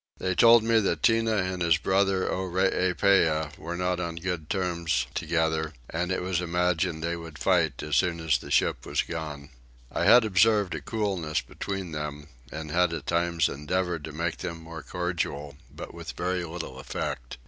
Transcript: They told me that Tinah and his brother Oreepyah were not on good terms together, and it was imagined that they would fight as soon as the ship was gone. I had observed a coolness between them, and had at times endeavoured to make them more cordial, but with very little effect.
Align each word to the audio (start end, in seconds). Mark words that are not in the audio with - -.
They 0.17 0.33
told 0.33 0.63
me 0.63 0.79
that 0.79 1.03
Tinah 1.03 1.53
and 1.53 1.61
his 1.61 1.77
brother 1.77 2.27
Oreepyah 2.27 3.55
were 3.59 3.77
not 3.77 3.99
on 3.99 4.15
good 4.15 4.49
terms 4.49 5.05
together, 5.13 5.73
and 5.91 6.11
it 6.11 6.23
was 6.23 6.41
imagined 6.41 7.03
that 7.03 7.07
they 7.09 7.15
would 7.15 7.37
fight 7.37 7.83
as 7.83 7.97
soon 7.97 8.19
as 8.19 8.39
the 8.39 8.49
ship 8.49 8.83
was 8.83 9.03
gone. 9.03 9.49
I 9.91 10.05
had 10.05 10.25
observed 10.25 10.73
a 10.73 10.81
coolness 10.81 11.41
between 11.41 11.91
them, 11.91 12.29
and 12.51 12.71
had 12.71 12.93
at 12.93 13.05
times 13.05 13.47
endeavoured 13.47 14.03
to 14.05 14.11
make 14.11 14.37
them 14.37 14.63
more 14.63 14.81
cordial, 14.81 15.57
but 15.69 15.93
with 15.93 16.13
very 16.13 16.43
little 16.45 16.79
effect. 16.79 17.37